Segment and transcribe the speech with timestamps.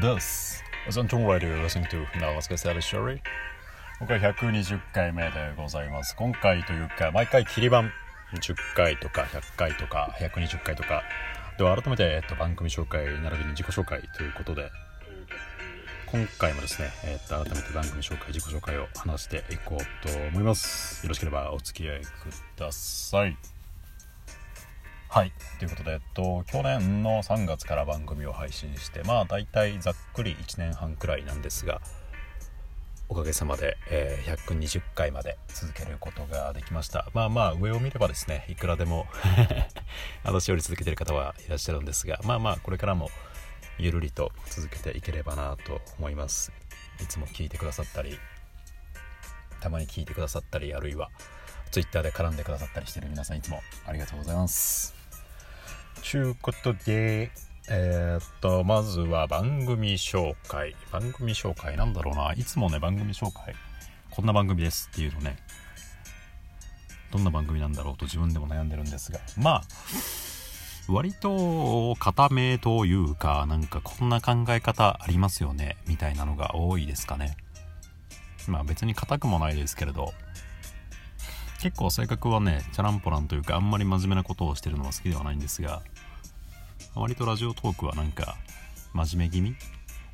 [0.00, 3.22] This is Anton Radio listening to Now Let's Get Started Story
[4.00, 6.16] 今回120回目でございます。
[6.16, 7.92] 今回というか毎回切り番。
[8.34, 11.04] 10回とか100回とか120回とか。
[11.58, 14.72] では改めて、えっと、番組紹介並びに自己紹介ということで。
[16.06, 21.06] 今回もですね、えっと、改めて番組紹介自己紹介を話していこうと思います。
[21.06, 22.06] よろしければお付き合いく
[22.56, 23.53] ださい。
[25.14, 25.32] はい。
[25.60, 31.80] ということで、えっと、去年の3月から番組を配信してまあ大体ざっくり1年半くらいなんですが
[33.08, 37.06] おかげさまで、えー、120回まで続けることができました。
[37.14, 39.06] まあまあ上を見ればですねいくらでも
[40.24, 43.08] 私より続けてる方はいらっしゃるんですがまあまあこれからも
[43.78, 46.50] ゆるりと続けていければなと思います。
[47.00, 48.18] いつも聞いてくださったり
[49.60, 51.08] たまに聞いてくださったりあるいは
[51.70, 55.03] Twitter で絡んでくださったりしてる皆さんいつもありがとうございます。
[56.02, 57.30] ちゅうことで、
[57.68, 60.76] えー、っと、まずは番組紹介。
[60.92, 62.32] 番組紹介なんだろうな。
[62.34, 63.54] いつもね、番組紹介、
[64.10, 65.36] こんな番組ですっていうのね、
[67.10, 69.62] どんな番組なんだろうと自分でも悩んでるんですが、まあ、
[70.88, 77.36] 割と固めというか、なんかこんな考え方ありますよね、みたいなのが多いですかね。
[78.46, 80.12] まあ別に硬くもないですけれど、
[81.60, 85.82] 結構性格はね、チャランポランというか、あんまり真面目なことをしてるのは好きではないんですが、
[86.94, 88.36] 割とラジオトークはなんか
[88.92, 89.56] 真面目気味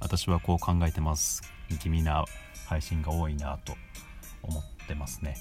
[0.00, 1.42] 私はこう考えてます
[1.80, 2.24] 気味な
[2.66, 3.74] 配信が多いなと
[4.42, 5.36] 思ってますね。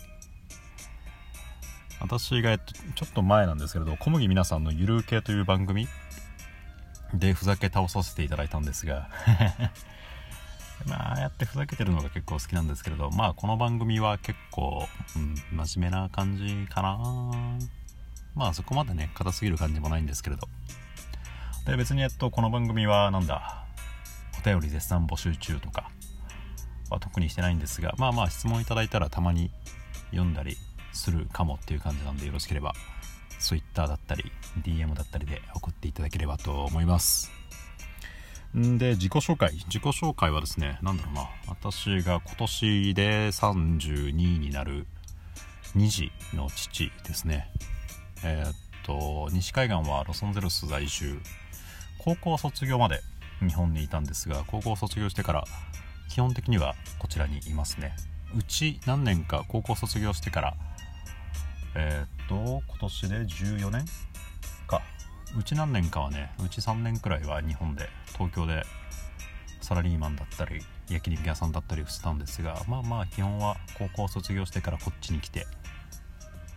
[2.01, 5.87] 私が、ちょっと前なんですけれど小麦皆さんのゆる系という番組
[7.13, 9.09] でふざけ倒させていただいたんですが
[10.87, 16.99] まああやってふざけてるのが結構好きなんですけれどまあこの番組は結構、うん、真面目な感じかな。
[18.35, 20.47] まあそこまでね硬すぎる感じもないんですけれど。
[21.65, 23.65] で別にえっとこの番組はなんだ
[24.39, 25.91] お便り絶賛募集中とか
[26.89, 29.51] は特にしてないんですがまあまあ質問いただいたらたまに
[30.11, 30.57] 読んだり
[30.93, 32.73] するかもっていう感じなんでよろしければ
[33.39, 34.31] Twitter だったり
[34.63, 37.38] DM だったりで送っていただければと思います。
[38.55, 39.51] で自己紹介。
[39.53, 41.29] 自己紹介はですね何だろうな。
[41.47, 44.87] 私が今年で32になる
[45.75, 47.51] 2児の父ですね。
[48.23, 48.53] えー、っ
[48.85, 51.19] と西海岸はロサンゼルス在住。
[51.99, 53.01] 高校卒業まで
[53.39, 55.43] 日本にいたんですが高校卒業してから
[56.09, 57.95] 基本的にはこちらにいますね。
[58.35, 60.55] うち何年か高校卒業してから
[61.75, 63.85] えー、っと今年で14年
[65.37, 68.63] うち何年かはねうち3年くらいは日本で東京で
[69.61, 75.45] サラリーマンだったり焼肉屋さんだったりしてたんですがまあまあ基本は高校卒業してからこっちに来て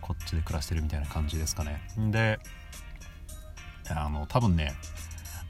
[0.01, 1.81] こっちで暮らしてるみたいな感じですかね。
[2.11, 2.39] で
[3.89, 4.73] あの多分ね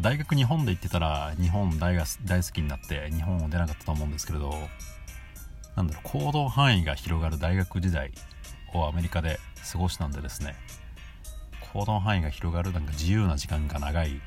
[0.02, 4.54] 大学日本で行ってたら日本大が大好きになって日本を出なかったと思うんですけれど
[5.76, 8.12] なんだろう行動範囲が広がる大学時代
[8.74, 9.40] をアメリカで
[9.72, 10.56] 過ごしたんでですね
[11.74, 14.22] 行動範囲が広がるなんか自由な時間が長い。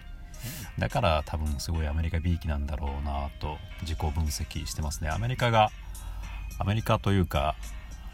[0.78, 5.10] だから多分すごいアメリカ B 期なんだろうなと自己分析してますね。
[5.10, 5.70] アメリカが
[6.58, 7.54] アメリカというか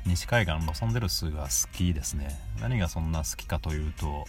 [0.07, 2.39] 西海岸ロサンゼルスが好きですね。
[2.61, 4.27] 何がそんな好きかというと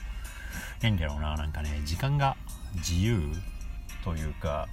[0.82, 1.36] 変だろうな。
[1.36, 2.36] なんかね時間が
[2.76, 3.20] 自由
[4.04, 4.68] というか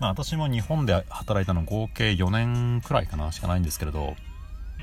[0.00, 3.32] まあ私も日本で働いたの合計4年くらいかな。
[3.32, 4.16] しかないんですけれど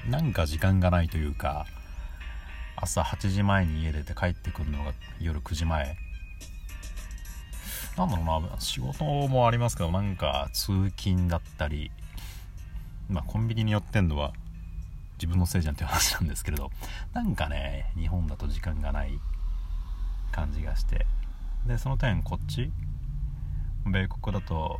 [0.09, 1.65] なんか時間がないというか
[2.79, 5.97] 朝8時前に家出て帰ってくるのが夜9時前。
[7.97, 11.89] なんだろうな仕事もありますけどなんか通勤だったり
[13.09, 14.33] まあコンビニに寄ってんのは
[15.15, 16.69] 自分のせいじゃんっていう話なんですけれど
[17.13, 19.19] なんかね日本だと時間がない
[20.31, 21.07] 感じがして。
[21.65, 22.71] でその点こっち
[23.85, 24.79] 米国だと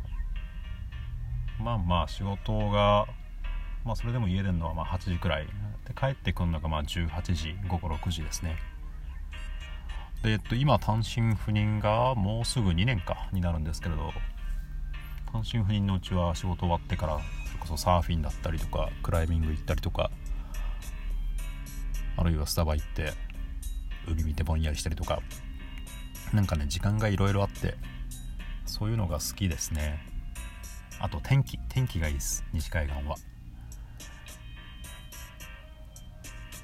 [1.60, 3.06] まあまあ仕事が
[3.84, 5.46] まあそれでも家出るのはまあ8時くらい。
[5.88, 8.56] で帰ってくるのがまあ18時午後6時ですね。
[10.22, 14.12] で、えっと、今単身赴任がもうすぐ2年かになるんですけれど
[15.32, 20.10] 単身赴任のうちは仕事終わってからそれこそサーフィンだったりとかクライミング行ったりとか
[22.16, 23.12] あるいはスタバ行って
[24.08, 25.20] 海見てぼんやりしたりとか
[26.32, 27.76] なんかね時間がいろいろあって
[28.66, 29.98] そういうのが好きですね。
[31.00, 33.16] あと天気天気がいいです西海岸は。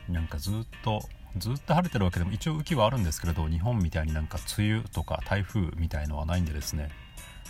[0.09, 1.03] なんかずっと
[1.37, 6.91] ずっと晴れてるわけでも一応雨季はあるんですけれど日本みたいになんか梅雨とか台風みたいのはないんでですね。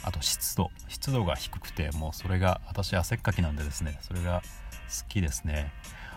[0.03, 0.71] あと湿度。
[0.89, 3.99] 湿度が低くてもうそれが私汗っかきなんでですね。
[4.01, 4.43] それが
[4.89, 5.73] 好きですね。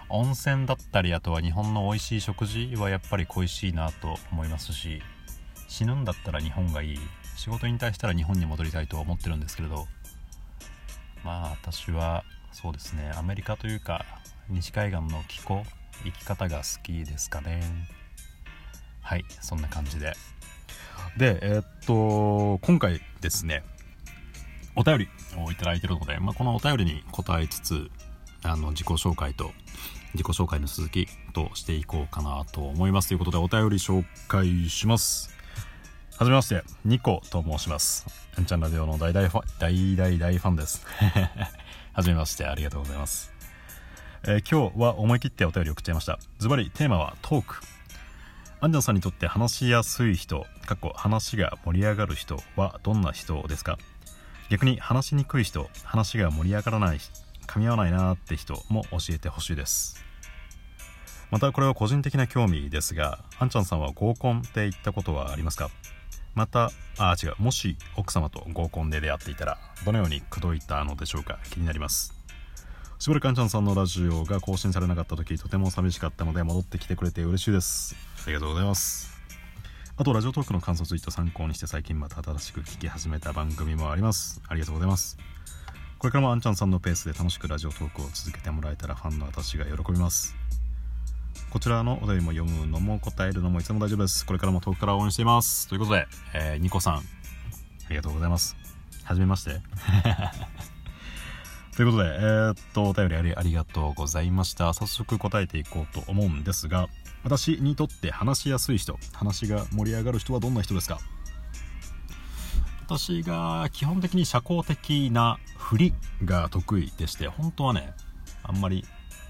[0.09, 5.01] 温泉だったりあとは日本の美味しい食事はやっぱり恋しいなと思いますし
[5.67, 6.99] 死ぬんだったら日本がいい。
[7.35, 9.87] 仕事に対したら日本に戻りたいと思ってるんですけれど。
[11.23, 12.23] まあ私は
[12.53, 13.11] そうですね。
[13.15, 14.05] アメリカというか
[14.49, 15.63] 西海岸の気候
[16.03, 17.61] 生き方が好きですかね。
[19.01, 20.13] はいそんな感じで。
[21.17, 23.63] でえー、っと今回ですね
[24.75, 27.89] お便りをいただいてるので、まあ、このお便りに答えつつ
[28.43, 29.51] あの自己紹介と
[30.13, 35.29] 自己紹介の続きとしていこうかなと思いますということでお便り紹介します。
[36.17, 38.05] はじめましてニコと申します。
[38.37, 40.85] エンチャンラジオの大大ファン大大大ファンです。
[41.93, 43.31] はじめましてありがとうございます、
[44.23, 46.19] えー、今日は思い切ってお便り送っちゃいました。
[46.39, 47.55] ズバリテーマはトーク。
[48.59, 53.77] アンジャンさんにとって話しやすい人かっこ話が盛り上がる人はどんな人ですか？
[54.49, 56.97] 逆に話しにくい人話が盛り上がらない
[57.45, 60.03] 噛み合わないなって人も教えてほしいです。
[61.29, 65.69] またこれは個人的な興味ですがあんちゃんさんは合コンって言ったことはありますか？
[66.33, 71.37] またあ違うもし奥様と合コンで出会っていたらどのように口説いたのでしょうか？
[71.51, 72.16] 気になります。
[72.99, 77.95] しばらくあんちゃんさんのラジオが更新されなかった時とても寂しかったので戻ってきてくれて嬉しいです。
[78.25, 79.15] ありがとうございます。
[79.97, 84.41] あとラジオトークの感想ツイート参考にして最近また新しく聞き始めた番組もあります。
[84.47, 85.17] ありがとうございます。
[85.99, 90.35] これからもあんちゃんさんのペースで楽しくラジオトークを続けてもらえたらファンの私が喜びます。
[91.51, 94.25] こちらのお便りも読むのも答えるのもいつでも大丈夫です。
[94.25, 95.67] これからも遠くから応援しています。
[95.67, 97.01] ということで、えー、ニコさんあ
[97.89, 98.55] りがとうございます。
[99.03, 99.61] はじめまして
[101.77, 104.73] ということで、えー、っと、お便りありありがとうございました。
[104.73, 106.89] 早速答えていこうと思うんですが、
[107.23, 110.97] 私にとって話しやすい人話が盛り上がる人はどんな人ですか？
[112.87, 115.93] 私が基本的に社交的な振り
[116.25, 117.93] が得意でして本当はね
[118.41, 118.83] あんまり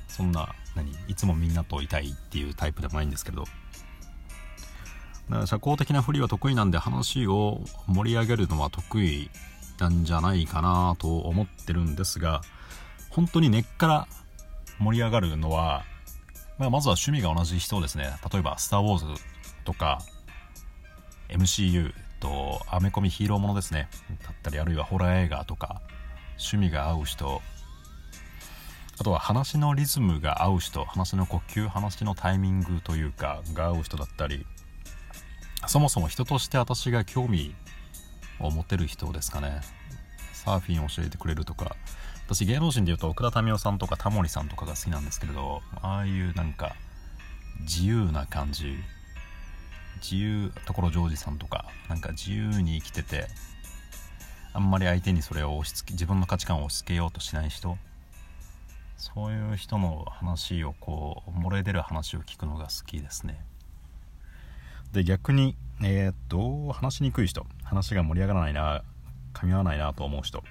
[0.08, 3.44] そんな何いつもみんなといたいっていうタイプでもないんですけど
[5.46, 9.30] 社交的な振りは得意なんで話を盛り上げるのは得意
[9.80, 12.42] なんじゃないかなと思ってるんですが
[13.10, 14.08] 本当に根っから
[14.80, 15.84] 盛り上がるのは
[16.58, 19.22] まあ、まずは趣味が同じ人ですね例えば「スター・ウォーズ」
[19.64, 20.02] とか
[21.30, 23.90] MCU とアメコミヒーローものですね
[24.24, 25.82] だったりあるいはホラー映画とか
[26.32, 27.42] 趣味が合う人
[29.00, 34.48] あとは話のリズムが合う人話の呼吸話のタイミングというかが合う人だったり
[35.68, 37.54] そもそも人として私が興味
[38.40, 39.62] を持てる人ですかね。
[40.34, 41.76] サーフィンを教えてくれるとか。
[42.26, 46.76] 私芸能人でいうと奥田民生さんとかタモリさんとかが好きなんですけれどああいうなんか
[47.62, 48.76] 自由な感じ。
[50.02, 51.66] 自由所ジョージさんとか。
[51.90, 53.28] なんか自由に生きてて
[54.54, 57.78] あんまり相手にそれを押し付け自分の価値観を押し付けようとしない人。
[58.98, 63.40] そういう人の話をこう漏れ出る話を聞くのが好きですね。
[64.92, 67.46] で逆にえー、っと話しにくい人。
[67.64, 68.84] 話が盛り上がらないな
[69.34, 70.44] 噛み合わないなと思う人。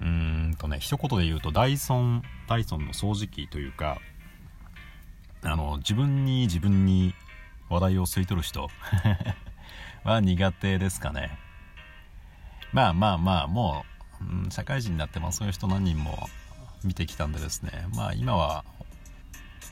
[0.00, 0.08] うー
[0.50, 3.98] んとね一言で言うとダイソンダイソンの掃除機というか
[5.42, 7.14] あの自分に自分に
[7.70, 8.68] 話題を吸い取る人。
[10.04, 11.38] は苦手ですかね。
[12.72, 13.86] まあまあまあも
[14.20, 16.28] う、うん、社会人になってもそういう人何人も
[16.82, 17.86] 見てきたんでですね。
[17.94, 18.64] まあ今は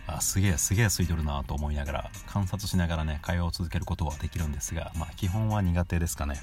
[0.06, 6.40] あすげえすげえ吸い取るなと思いながら観察しながらね会話を続けることはできるんですがまあ基本は苦手ですかね。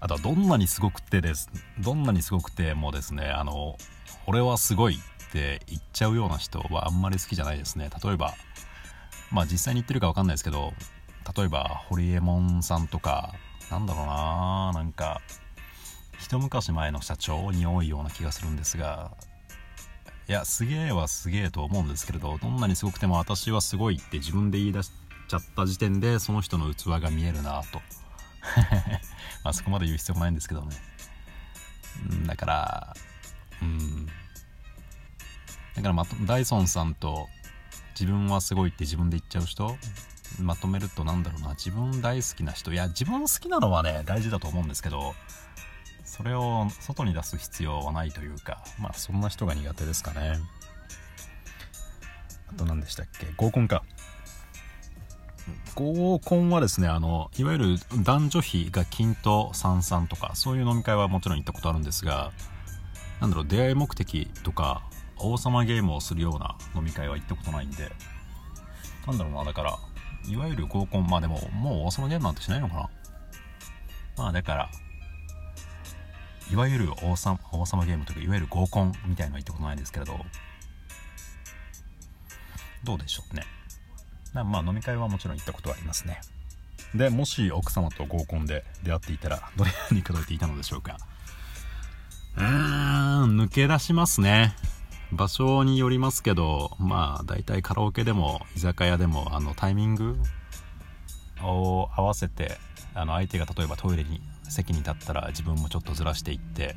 [0.00, 1.48] あとはどんなにすごくてです
[1.80, 3.78] どんなにすごくてもですねあの
[4.26, 7.88] 俺はすごいって言っちゃうような人はあんまり好きじゃないですね。
[8.04, 8.34] 例えば
[9.30, 10.74] まあ実際に言ってるか分かんないですけど
[11.34, 13.32] 例えばホリエモンさんとか
[13.70, 15.22] なんだろうななんか
[16.18, 19.12] 一昔前の社長に多いような気がするんですが
[20.28, 24.90] いやすげえはすげえと思うんですけれどどんなにすごくても私はすごいって自分で言い出し
[25.28, 27.80] ちゃった時点でその人の器が見えるなと
[29.44, 30.76] まあそこまで言う必要もないんですけどね。
[32.14, 32.96] ん、だから、
[33.62, 34.06] うん。
[34.06, 37.28] だからまダイソンさんと
[37.98, 39.76] 自分はすごいって自分で言っちゃう人
[40.40, 45.14] まとめるとなんだろうな自分大好きな人いや自分好きなのはね大事だと思うんですけど
[46.16, 50.38] それを外に出す必要はないというかまあそんな人が苦手ですかね。
[52.48, 53.26] あと何でしたっけ？
[53.36, 53.82] 合コンか。
[55.74, 62.30] 合コンはですねあのいわゆる男女比が均と三々とかそういう飲み会はもちろん行ったことあるんですが
[63.20, 64.84] なんだろう出会い目的とか
[65.18, 67.90] 王様ゲームをするような飲み会は行ったことないんで
[69.04, 69.78] なんだろうなだから
[70.28, 72.90] いわゆる合コンまあでももう王様ゲームなんてしないのかな。
[74.16, 74.70] まあだから
[76.50, 80.18] いわゆる王様王様ゲームというかいわゆる合コンみたいなのは行ったことないですけれど。
[82.84, 83.44] どうでしょうね。
[84.34, 86.20] まあ飲み会はもちろん行ったことはありますね。
[86.94, 90.98] でもし奥様と合コンで出会っていたらどれに口説いていたのでしょうか。
[92.36, 94.54] うーん抜け出しますね。
[95.12, 100.16] 場所によりますけどまあ大体カラオケでも居酒屋でもあのタイミング
[101.42, 102.58] を合わせて
[102.94, 106.76] あの相手が例えばトイレに席に立ったら自分もちょっとずらしていって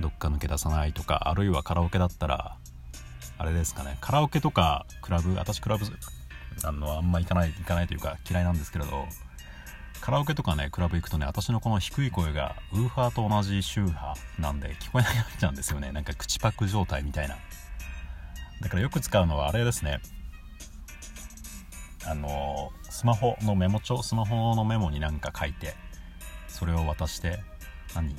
[0.00, 2.56] どっか抜け出さないとかあるいはカラオケだったら
[3.38, 5.86] あれですかねカラオケとかクラブ私クラブ
[6.64, 9.06] あのあんま行かない行かないというか嫌いなんですけれど
[10.02, 15.92] カラオケとかねクラブ行くとね私のこの低い声がウーファーと同じ周波なんで聞こえなくなっちゃうんですよね。
[15.92, 17.36] なんか口パク状態みたいな。
[18.60, 20.00] だからよく使うのはあれですね。
[22.06, 25.74] あのスマホのメモ帳スマホのメモになんか書いて
[26.48, 27.38] それを渡して
[27.94, 28.14] 何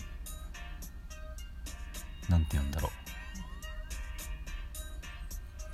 [2.30, 2.92] なんて言うんだろう。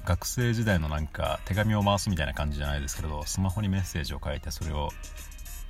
[0.06, 4.90] 学生時代のなんか手紙を回すみたいな感じじゃないですけどスマホにメッセージを書いてそれを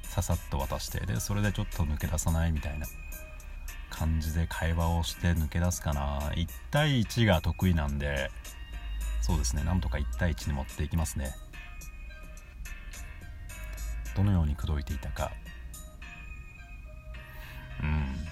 [0.04, 2.88] ささっと渡してでそれでちょっと抜け出さないみたいな
[3.90, 6.32] 感じで会話をして抜け出すかな。
[6.36, 8.32] 1対1が得意なんで
[9.22, 9.64] そうですね。
[9.64, 11.36] なんとか1対1に持っていきますね。
[14.16, 15.32] どのように口説いていたか。
[17.82, 18.30] うん。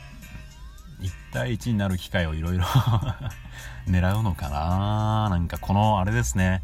[0.99, 2.63] 1対1になる機会をいろいろ
[3.87, 5.29] 狙うのかな。
[5.29, 6.63] なんかこのあれですね。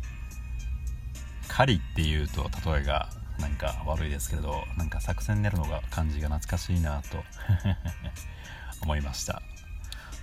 [1.47, 7.23] 狩りっていうと例えがなんか悪いですけれどなんか作戦練るのが感じが懐かしいなと
[8.81, 9.41] 思いました。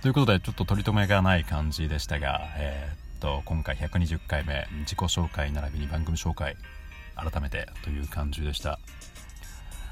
[0.01, 6.57] ということでちょっと取り留めがない感じでしたが、えー、っと今回120回目自己紹介並びに番組紹介
[7.15, 8.79] 改めてという感じでした、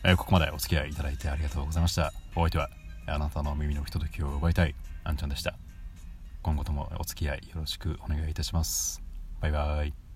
[0.03, 2.13] えー、ここまでお付き合いいただいてありがとうございました。
[2.35, 2.69] お相手は
[3.07, 5.55] あなたの耳のひとときを奪いたいあんちゃんでした。
[6.41, 9.01] 今後ともお付き合いよろしくお願いいたします。
[9.41, 10.08] バイバイ。